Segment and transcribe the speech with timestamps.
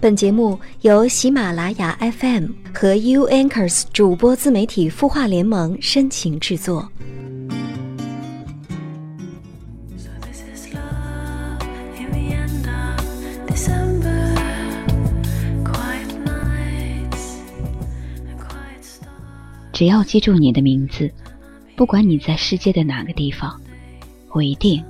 [0.00, 6.88] 本节目由喜马拉雅 FM 和 U Anchors 主播自媒体孵化联盟深情制作。
[19.72, 21.12] 只要记住你的名字，
[21.74, 23.60] 不管你在世界的哪个地方，
[24.30, 24.80] 我一定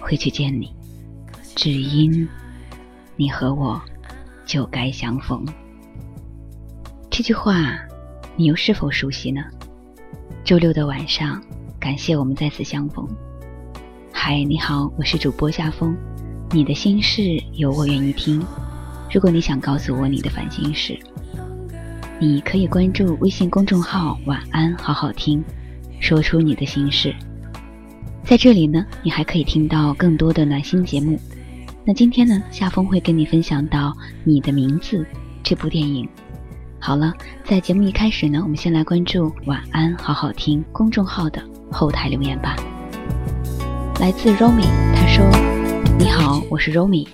[0.00, 0.72] 会去见你。
[1.56, 2.28] 只因
[3.16, 3.82] 你和我
[4.54, 5.44] 就该相逢。
[7.10, 7.76] 这句话，
[8.36, 9.42] 你又是否熟悉呢？
[10.44, 11.42] 周六的晚上，
[11.80, 13.04] 感谢我们再次相逢。
[14.12, 15.96] 嗨，你好，我是主播夏风。
[16.52, 17.20] 你的心事
[17.54, 18.40] 有我愿意听。
[19.12, 20.96] 如果你想告诉我你的烦心事。
[22.20, 25.42] 你可以关注微信公众号“晚安好好听”，
[25.98, 27.12] 说出你的心事。
[28.22, 31.18] 在这里呢，你还可以听到更多的暖心节目。
[31.86, 33.88] 那今天呢，夏风会跟你分享到
[34.24, 34.96] 《你的名字》
[35.42, 36.08] 这部电影。
[36.80, 37.12] 好了，
[37.44, 42.56] 在节目一开始呢，我们先来关注“晚安好好听”公众号的后台留言吧。
[44.00, 44.64] 来自 Romy，
[44.94, 45.22] 他说
[46.00, 47.06] ：“你好，我是 Romy，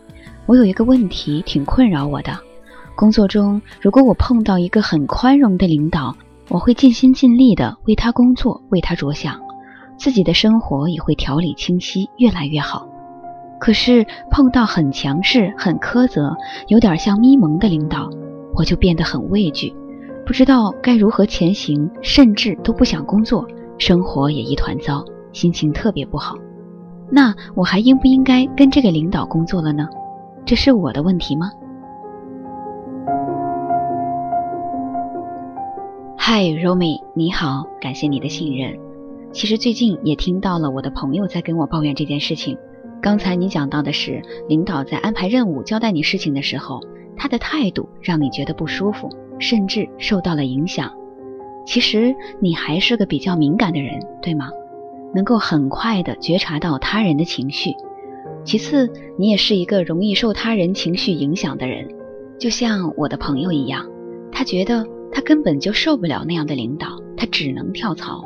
[0.47, 2.39] 我有一个问题挺困扰我的。”
[2.95, 6.17] 工作中，如果我碰到一个很宽容的领导，
[6.47, 9.41] 我会尽心尽力的为他工作，为他着想，
[9.99, 12.87] 自己的生活也会条理清晰，越来越好。
[13.61, 16.35] 可是碰到很强势、很苛责、
[16.69, 18.11] 有点像咪蒙的领导，
[18.55, 19.73] 我就变得很畏惧，
[20.25, 26.37] 不知道该如何前行，甚至都不想工作，生活也一团糟，心情特别不好。
[27.11, 29.87] 那我还应不应该跟这个领导工作了呢？
[30.47, 31.53] 这是我的问题吗？
[36.17, 38.79] 嗨，Romy，你好，感谢你的信任。
[39.33, 42.57] 其实最近也听到了我的朋友在跟我抱怨这件事情。
[43.03, 46.81] 刚才你讲到的是，领导在安排任务、交代你事情的时候，
[47.17, 50.93] 他的态度让你觉得不舒服，甚至受到了影响。
[51.67, 54.51] 其实你还是个比较敏感的人，对吗？
[55.15, 57.73] 能够很快的觉察到他人的情绪。
[58.45, 61.89] 其次，你也是一个容易受他人情绪影响的人，
[62.39, 63.87] 就像我的朋友一样，
[64.33, 64.87] 他觉得。
[65.13, 68.25] 他根本就受不了那样的领导，他只能跳槽。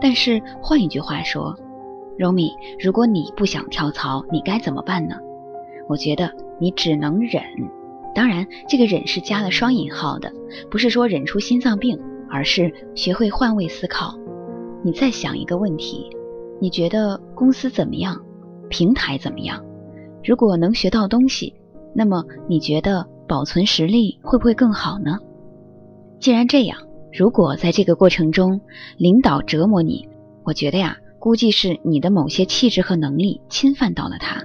[0.00, 1.56] 但是换一句话说
[2.18, 5.16] ，Romy，如果你不想跳槽，你该怎么办呢？
[5.88, 7.42] 我觉得你只能忍。
[8.14, 10.32] 当然，这个忍是加了双引号的，
[10.70, 11.98] 不是说忍出心脏病，
[12.28, 14.14] 而是学会换位思考。
[14.82, 16.10] 你再想一个问题：
[16.60, 18.20] 你觉得公司怎么样？
[18.68, 19.64] 平台怎么样？
[20.24, 21.54] 如果能学到东西，
[21.94, 25.18] 那么你觉得保存实力会不会更好呢？
[26.20, 26.78] 既然这样，
[27.12, 28.60] 如果在这个过程中
[28.96, 30.08] 领导折磨你，
[30.44, 30.96] 我觉得呀，
[31.28, 34.42] 估计是你的某些气质和能力侵犯到了他。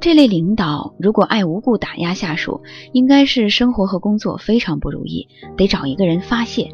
[0.00, 2.60] 这类领导如果爱无故打压下属，
[2.92, 5.26] 应该是生活和工作非常不如意，
[5.56, 6.68] 得找一个人发泄。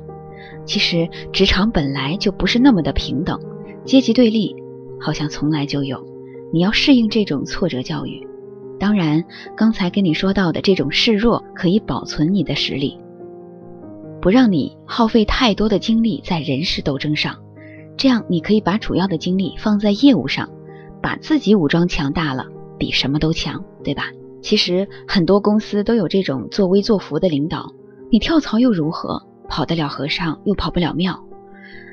[0.65, 3.39] 其实职场本来就不是那么的平等，
[3.85, 4.53] 阶级对立
[5.01, 6.05] 好像从来就有。
[6.53, 8.27] 你要适应这种挫折教育。
[8.81, 9.25] 当然，
[9.57, 12.99] 刚才跟你说到的这种示弱，可以保存你的实力。
[14.21, 17.37] 不让你耗费太多的精力在人事斗争上，
[17.97, 20.49] 这样你可以把主要的精力放在业务上，
[21.03, 22.47] 把自己武装强大了，
[22.79, 24.11] 比什么都强，对吧？
[24.43, 27.73] 其实很多公司都有这种作威作福的领导，
[28.11, 29.23] 你跳槽又如何？
[29.49, 31.25] 跑得了和尚又跑不了庙。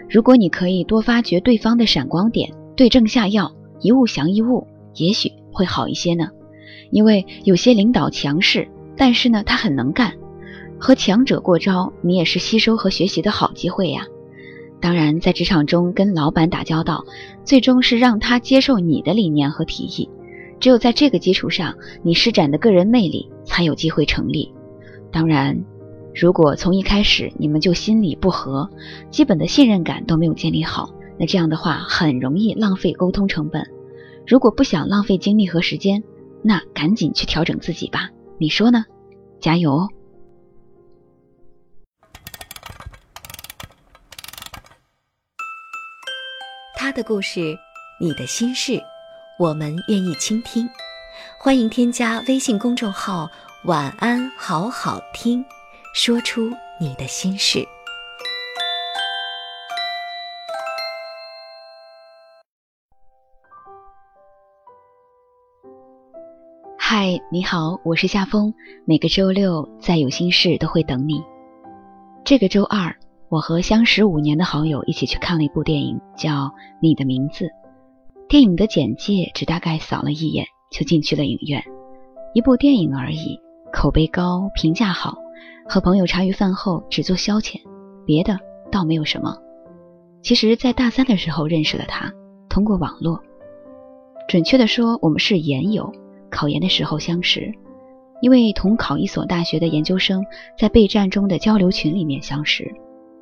[0.10, 6.30] 如果你可以多发掘对方的闪光点，对症下药，一物降一物，也许会好一些呢。
[6.92, 10.14] 因为有些领导强势，但是呢，他很能干。
[10.80, 14.06] 和强者过招，你也是吸收和学习的好机会呀。
[14.84, 17.06] 当然，在职场中跟老板打交道，
[17.46, 20.10] 最终是让他接受你的理念和提议。
[20.60, 24.52] 只有在这个基础上，你施展的个人魅力才有机会成立。
[25.10, 25.64] 当然，
[26.14, 28.70] 如果从一开始你们就心里不和，
[29.10, 33.66] 基本的信任感都没有建立好，那这样的话很容易浪费沟通成本。
[34.28, 36.04] 如果不想浪费精力和时间，
[36.42, 38.10] 那赶紧去调整自己吧。
[38.38, 38.84] 你说呢？
[39.40, 39.88] 加油
[46.94, 47.58] 的故事，
[48.00, 48.80] 你的心事，
[49.40, 50.70] 我们愿意倾听。
[51.40, 53.28] 欢迎添加微信公众号
[53.66, 55.44] “晚安好好听”，
[55.96, 57.66] 说出你的心事。
[66.78, 68.54] 嗨，你好，我是夏风。
[68.86, 71.24] 每个周六在有心事都会等你。
[72.24, 72.96] 这个周二。
[73.34, 76.30] 我和相识五年的好友一起去看了一部电影，叫
[76.80, 77.46] 《你的名字》。
[78.30, 81.64] 电影的简介只大概扫了一眼就进去了影院。
[82.36, 83.40] 一部电影而已，
[83.72, 85.18] 口碑高，评价好，
[85.68, 87.60] 和朋友茶余饭后只做消遣，
[88.06, 88.38] 别的
[88.72, 89.36] 倒没有什么。
[90.22, 92.14] 其实，在大三的时候认识了他，
[92.50, 93.20] 通过网络，
[94.28, 95.92] 准确的说，我们是研友，
[96.30, 97.52] 考研的时候相识，
[98.22, 100.24] 因为同考一所大学的研究生
[100.56, 102.72] 在备战中的交流群里面相识。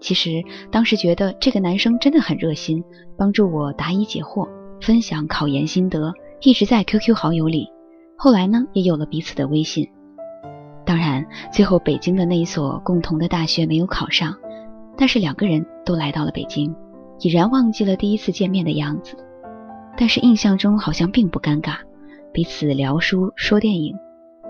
[0.01, 2.83] 其实当时觉得这个男生真的很热心，
[3.15, 4.49] 帮助我答疑解惑，
[4.81, 6.11] 分享考研心得，
[6.41, 7.69] 一直在 QQ 好友里。
[8.17, 9.87] 后来呢，也有了彼此的微信。
[10.83, 14.35] 当然，最后北京的那一所共同的大学没有考上，
[14.97, 16.75] 但是两个人都来到了北京，
[17.19, 19.15] 已然忘记了第一次见面的样子。
[19.95, 21.75] 但是印象中好像并不尴尬，
[22.33, 23.95] 彼此聊书说电影。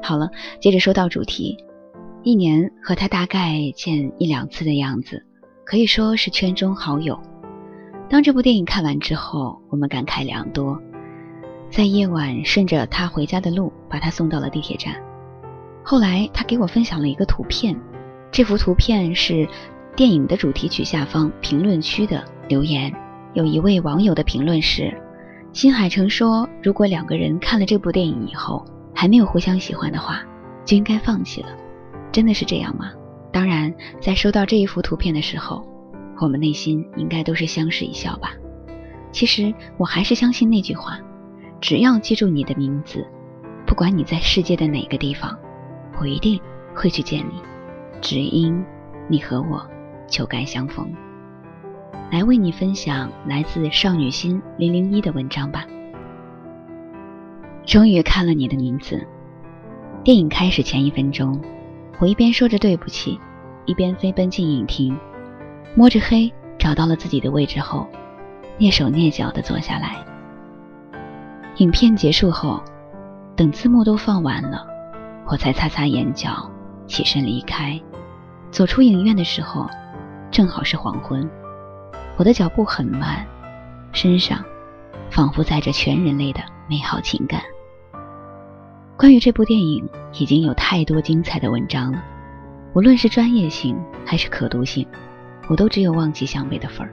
[0.01, 0.29] 好了，
[0.61, 1.57] 接着说到主题，
[2.23, 5.25] 一年和他大概见一两次的样子，
[5.71, 7.17] 可以说是圈中好友。
[8.09, 10.77] 当这部电影看完之后，我们感慨良多。
[11.69, 14.93] 在夜晚顺着他回家的路，把他送到了地铁站。
[15.81, 17.73] 后来他给我分享了一个图片，
[18.33, 19.47] 这幅图片是
[19.95, 22.93] 电影的主题曲下方评论区的留言。
[23.33, 24.93] 有一位网友的评论是：
[25.53, 30.21] 新海诚说，如果两个人看了这部电影以后还没有互相喜欢的话，
[30.65, 31.47] 就应该放弃了。
[32.11, 32.91] 真的是这样吗？
[33.99, 35.65] 在收到这一幅图片的时候，
[36.19, 38.33] 我们内心应该都是相视一笑吧。
[39.11, 40.99] 其实我还是相信那句话。
[41.59, 43.05] 只要记住你的名字，
[43.67, 45.37] 不管你在世界的哪个地方，
[45.99, 46.41] 我一定
[46.73, 47.41] 会去见你，
[48.01, 48.65] 只因
[49.07, 49.63] 你和我
[50.07, 50.91] 就该相逢。
[52.11, 55.65] 来为你分享来自少女心零零一的文章吧。
[57.63, 59.05] 终于看了你的名字。
[60.03, 61.39] 电影开始前一分钟，
[61.99, 63.19] 我一边说着对不起，
[63.65, 64.97] 一边飞奔进影厅，
[65.75, 67.87] 摸着黑找到了自己的位置后，
[68.59, 69.97] 蹑手蹑脚地坐下来。
[71.57, 72.61] 影片结束后，
[73.35, 74.65] 等字幕都放完了，
[75.27, 76.49] 我才擦擦眼角，
[76.87, 77.79] 起身离开。
[78.49, 79.69] 走出影院的时候，
[80.29, 81.29] 正好是黄昏。
[82.17, 83.25] 我的脚步很慢，
[83.93, 84.43] 身上
[85.09, 87.41] 仿佛载着全人类的美好情感。
[88.97, 89.87] 关于这部电影，
[90.19, 92.03] 已经有太多精彩的文章了，
[92.73, 94.87] 无论是专业性还是可读性，
[95.49, 96.91] 我都只有望其项背的份儿。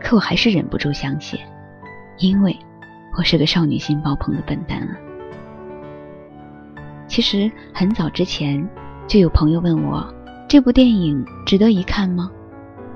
[0.00, 1.38] 可我还是忍不住想写，
[2.18, 2.56] 因为。
[3.18, 4.96] 我是个少女心爆棚的笨蛋啊！
[7.08, 8.66] 其实很早之前
[9.08, 10.14] 就有朋友问我，
[10.48, 12.30] 这部电影值得一看吗？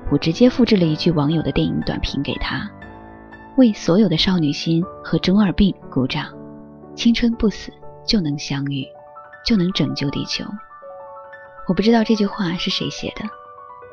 [0.09, 2.65] 我直接复制了一句网友的电影短评给他：
[3.57, 6.27] 为所有的少女心和中二病鼓掌！
[6.95, 7.73] 青春不死
[8.07, 8.85] 就能相遇，
[9.45, 10.45] 就能拯救地球。
[11.67, 13.25] 我不知道这句话是谁写的，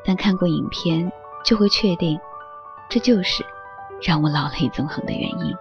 [0.05, 1.11] 但看过影片
[1.43, 2.19] 就会确定，
[2.87, 3.43] 这就是
[4.01, 5.53] 让我老泪纵横的原因。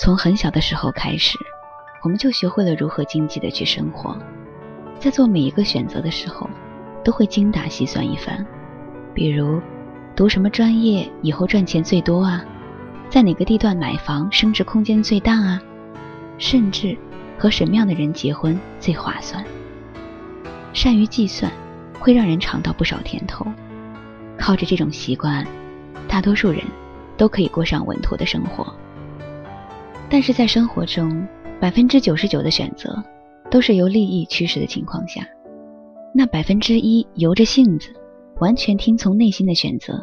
[0.00, 1.38] 从很小的时候开始，
[2.02, 4.16] 我们就学会了如何经济的去生活，
[4.98, 6.48] 在做每一个选择的时候，
[7.04, 8.46] 都会精打细算一番。
[9.12, 9.60] 比如，
[10.16, 12.42] 读什么专业以后赚钱最多啊？
[13.10, 15.60] 在哪个地段买房升值空间最大啊？
[16.38, 16.96] 甚至
[17.38, 19.44] 和什么样的人结婚最划算？
[20.72, 21.50] 善于计算，
[21.98, 23.46] 会让人尝到不少甜头。
[24.38, 25.46] 靠着这种习惯，
[26.06, 26.62] 大多数人
[27.16, 28.72] 都可以过上稳妥的生活。
[30.08, 31.26] 但是在生活中，
[31.60, 33.02] 百分之九十九的选择
[33.50, 35.26] 都是由利益驱使的情况下，
[36.14, 37.92] 那百分之一由着性子、
[38.38, 40.02] 完全听从内心的选择，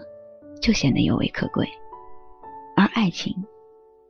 [0.61, 1.67] 就显得尤为可贵。
[2.75, 3.33] 而爱情，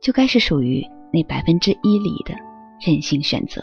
[0.02, 2.34] 就该是属于那百分之一里的
[2.84, 3.62] 任性选择。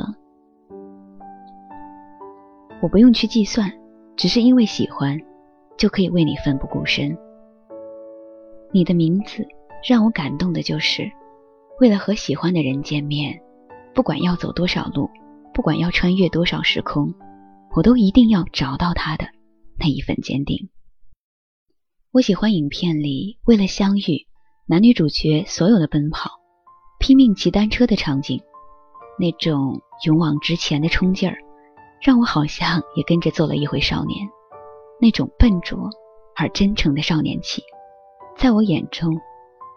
[2.84, 3.72] 我不用去计算，
[4.18, 5.18] 只是因为喜欢，
[5.78, 7.18] 就可以为你奋不顾身。
[8.74, 9.48] 你的名字
[9.88, 11.10] 让我感动的就是。
[11.80, 13.40] 为了和喜欢的人见面，
[13.96, 15.10] 不管要走多少路，
[15.54, 17.14] 不管要穿越多少时空，
[17.74, 19.28] 我都一定要找到他的
[19.80, 20.70] 那一份坚定。
[22.12, 24.28] 我喜欢影片里为了相遇，
[24.68, 26.32] 男女主角所有的奔跑、
[27.00, 28.42] 拼命骑单车的场景，
[29.18, 31.38] 那种勇往直前的冲劲儿，
[32.04, 34.30] 让我好像也跟着做了一回少年。
[35.00, 35.90] 那种笨拙
[36.36, 37.64] 而真诚的少年气，
[38.38, 39.20] 在我眼中，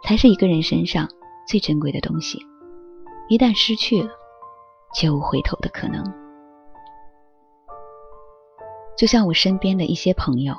[0.04, 1.08] 才是一个人身上。
[1.48, 2.40] 最珍贵的东西，
[3.28, 4.10] 一旦失去了，
[4.92, 6.02] 绝无回头的可能。
[8.98, 10.56] 就像我身边的一些朋友，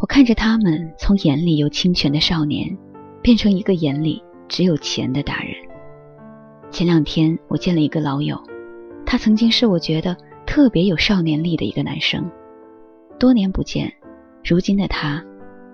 [0.00, 2.76] 我看着他们从眼里有清泉的少年，
[3.22, 5.54] 变成一个眼里只有钱的大人。
[6.72, 8.42] 前两天我见了一个老友，
[9.06, 10.16] 他曾经是我觉得
[10.56, 12.30] 特别有少年力的一个男生。
[13.18, 13.92] 多年不见，
[14.42, 15.22] 如今的他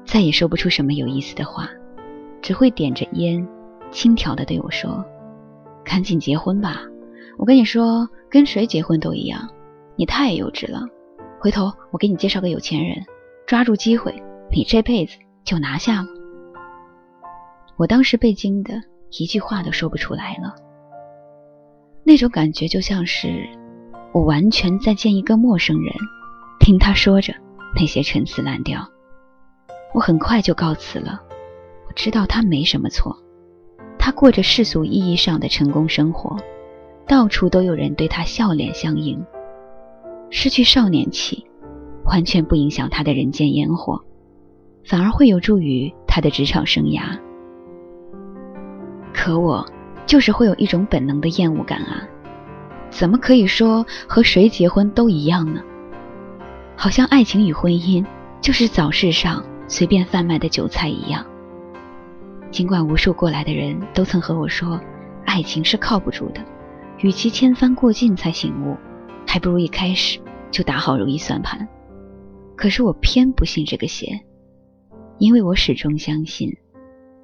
[0.05, 1.71] 再也说不出什么有意思的话，
[2.41, 3.47] 只会点着烟。
[3.93, 5.05] 轻佻的对我说
[5.87, 6.81] ：“赶紧结婚吧，
[7.39, 9.49] 我跟你说，跟谁结婚都一样，
[9.95, 10.81] 你太幼稚了。
[11.39, 13.07] 回头我给你介绍个有钱人，
[13.47, 14.21] 抓住机会，
[14.51, 16.09] 你这辈子就拿下了。
[17.77, 18.75] 我当时被惊得
[19.11, 20.57] 一句话都说不出来了，
[22.03, 23.49] 那种感觉就像是
[24.13, 25.95] 我完全在见一个陌生人，
[26.61, 27.35] 听他说着
[27.75, 28.87] 那些陈词滥调。
[29.95, 31.21] 我很快就告辞了。
[31.89, 33.17] 我知道他没什么错，
[33.99, 36.37] 他过着世俗意义上的成功生活，
[37.07, 39.25] 到处都有人对他笑脸相迎。
[40.31, 41.47] 失去少年气，
[42.05, 44.03] 完全不影响他的人间烟火，
[44.85, 47.19] 反而会有助于他的职场生涯。
[49.15, 49.67] 可我
[50.07, 52.09] 就是会有一种本能的厌恶感啊！
[52.93, 55.61] 怎么可以说和谁结婚都一样呢？
[56.77, 58.07] 好像爱情与婚姻
[58.41, 59.45] 就是早市上。
[59.69, 61.25] 随便贩卖的韭菜一样。
[62.51, 64.79] 尽管无数过来的人都曾和我说，
[65.25, 66.45] 爱情是靠不住的，
[66.99, 68.77] 与其千帆过尽才醒悟，
[69.27, 70.21] 还不如一开始
[70.51, 71.67] 就打好如意算盘。
[72.55, 74.21] 可是我偏不信这个邪，
[75.17, 76.55] 因为我始终相信，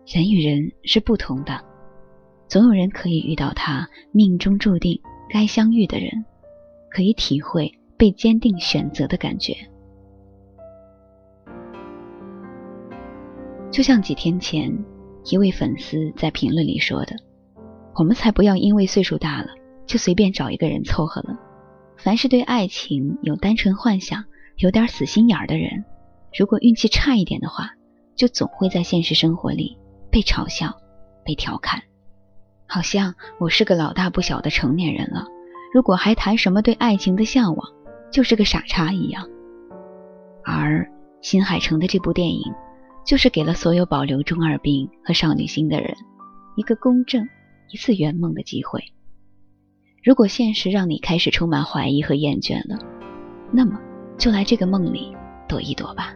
[0.06, 1.60] 人与人是不同的，
[2.48, 4.98] 总有人可以遇到他命中注定
[5.28, 6.24] 该相遇的人，
[6.90, 9.54] 可以体会被坚定选择的感觉。
[13.70, 14.72] 就像几天前
[15.24, 17.14] 一位粉丝在评论里说的
[17.94, 19.48] ：“我们才不要因为岁数大了
[19.86, 21.38] 就随便找一个人凑合了。
[21.98, 24.24] 凡是对爱情有单纯幻想、
[24.56, 25.84] 有点死心眼儿的人，
[26.38, 27.70] 如果运气差一点的话，
[28.16, 29.76] 就总会在现实生活里
[30.10, 30.74] 被嘲笑、
[31.24, 31.82] 被调侃，
[32.68, 35.26] 好像我是个老大不小的成年人了，
[35.74, 37.68] 如果还谈什么对爱情的向往，
[38.12, 39.28] 就是个傻叉一样。”
[40.44, 40.88] 而
[41.20, 42.42] 新海诚的这部电影。
[43.06, 45.96] 就是给了所有保留中二病和少女心的人
[46.56, 47.26] 一个公正、
[47.72, 48.84] 一次圆梦的机会。
[50.04, 52.78] 如果现实让你开始充满怀疑和厌倦了，
[53.50, 53.80] 那么
[54.18, 55.16] 就来这个梦里
[55.48, 56.14] 躲一躲吧。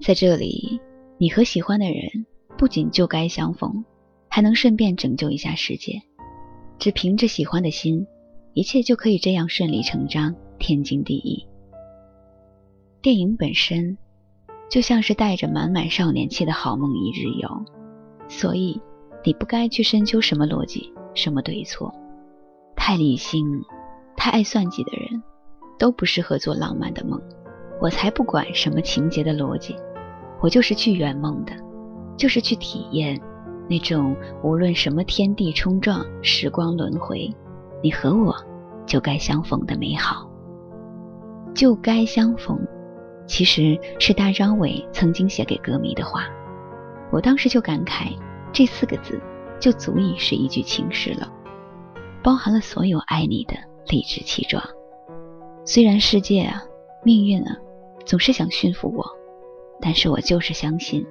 [0.00, 0.80] 在这里，
[1.16, 3.84] 你和喜欢的人不仅就该相逢，
[4.28, 6.02] 还能顺便拯救一下世界。
[6.78, 8.06] 只凭着喜欢的心，
[8.52, 11.46] 一切就可以这样顺理成章、天经地义。
[13.00, 13.96] 电影本身
[14.68, 17.64] 就像是带着满满少年气的好梦一日游，
[18.28, 18.80] 所以
[19.24, 21.94] 你不该去深究什么逻辑、什么对错。
[22.74, 23.62] 太理性、
[24.16, 25.22] 太爱算计的人，
[25.78, 27.20] 都不适合做浪漫的梦。
[27.80, 29.76] 我才不管什么情节的逻辑，
[30.40, 31.52] 我就是去圆梦的，
[32.16, 33.20] 就是去体验
[33.68, 37.30] 那种无论什么天地冲撞、时光轮回，
[37.82, 38.34] 你和我
[38.86, 40.30] 就该相逢的美好，
[41.54, 42.58] 就该相逢。
[43.26, 46.28] 其实是大张伟曾经写给歌迷的话，
[47.10, 48.16] 我当时就感慨，
[48.52, 49.20] 这四个字
[49.58, 51.28] 就足以是一句情诗了，
[52.22, 53.54] 包含了所有爱你的
[53.88, 54.62] 理直气壮。
[55.64, 56.62] 虽然世界啊，
[57.02, 57.56] 命运啊，
[58.04, 59.04] 总是想驯服我，
[59.80, 61.04] 但是我就是相信，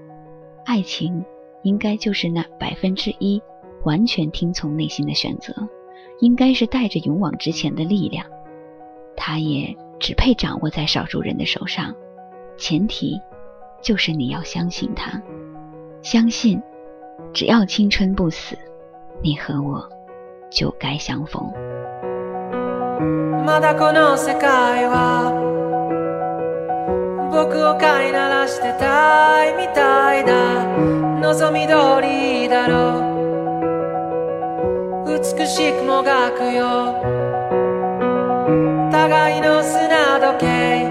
[0.64, 1.24] 爱情
[1.62, 3.42] 应该就是那百分之一
[3.84, 5.54] 完全听从内心的选择，
[6.20, 8.26] 应该是带着勇往直前的力量，
[9.16, 11.94] 它也只配掌握在少数人的手上。
[12.56, 13.20] 前提
[13.82, 15.22] 就是你要相信他，
[16.02, 16.60] 相信
[17.32, 18.56] 只要青春不死，
[19.22, 19.88] 你和我
[20.50, 21.50] 就该相逢。
[23.46, 25.32] まだこの世界は
[27.32, 30.03] 僕を飼いならしてたいみたいだ
[31.25, 31.73] 望み通
[32.05, 32.99] りだろ
[35.07, 35.09] う。
[35.09, 37.01] 美しくもがくよ。
[38.91, 40.87] 互いの砂時計。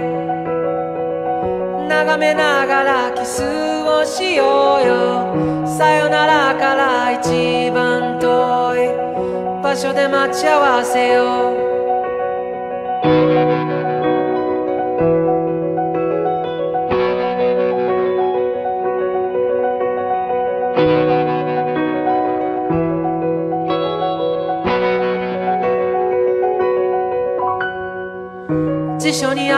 [1.89, 5.69] 眺めながらキスをしようよ。
[5.69, 8.89] さよならから一番遠い
[9.63, 11.64] 場所で待ち合わせよう。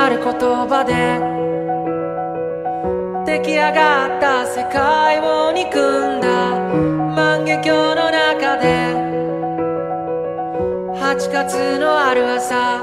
[0.08, 0.92] る言葉で
[3.24, 6.26] 出来上がった世界を憎んだ
[7.14, 8.66] 万華鏡の中で
[11.00, 12.80] 8月のある朝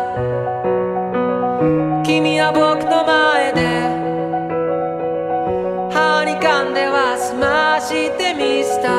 [2.03, 3.61] 君は僕の前で
[5.93, 8.89] 歯に噛んでは済ましてみせた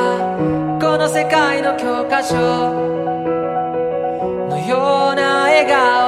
[0.81, 2.35] この世界の教科書
[4.49, 6.04] のような笑顔。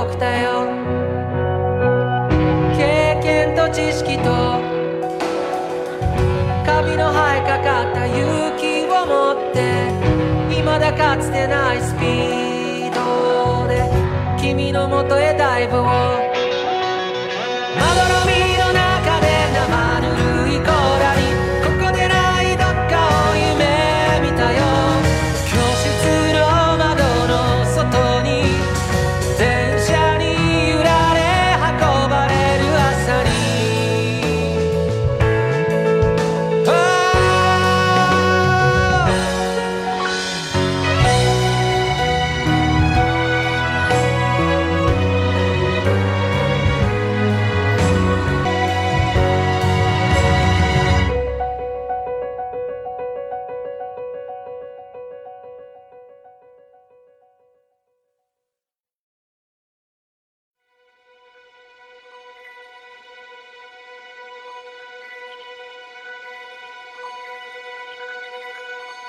[0.00, 0.64] 僕だよ
[2.76, 4.30] 経験と知識と
[6.64, 9.90] 髪の生えかかった勇気を持って
[10.50, 13.90] 未だかつてないスピードで
[14.40, 16.17] 君のもとへダイブを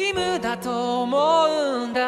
[0.00, 1.18] 義務だと思
[1.84, 2.00] うんだ。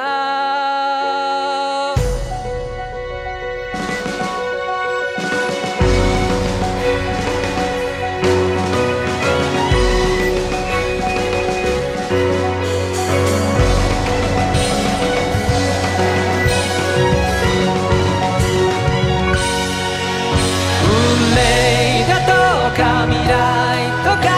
[20.84, 22.32] 運命だと
[22.74, 23.30] か未来
[24.02, 24.32] とか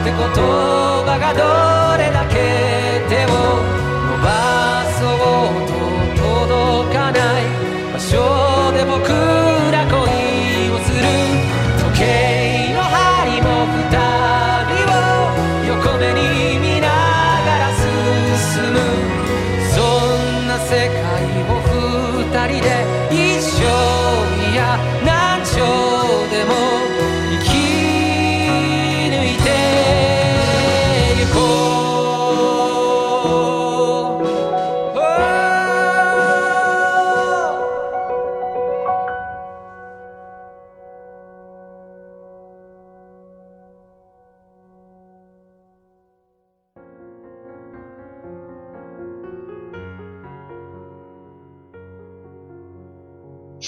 [0.00, 1.79] って言葉がどれ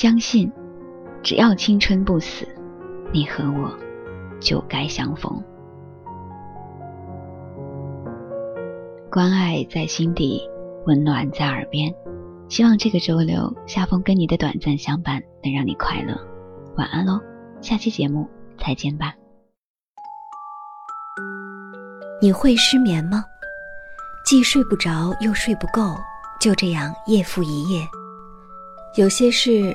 [0.03, 0.51] 相信，
[1.23, 2.45] 只要青春不死，
[3.13, 3.73] 你和我
[4.41, 5.41] 就该相逢。
[9.09, 10.43] 关爱在心底，
[10.89, 11.95] 温暖在耳边。
[12.49, 16.19] 希望这个周六夏风跟你的短暂相伴能让你快乐。
[16.77, 17.21] 晚安喽，
[17.61, 19.15] 下期节目再见吧。
[22.21, 23.25] 你会失眠吗？
[24.27, 25.95] 既睡不着又睡不够，
[26.41, 27.87] 就这样夜复一夜。
[28.97, 29.75] 有些事，